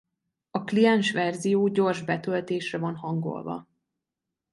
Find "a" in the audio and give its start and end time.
0.51-0.63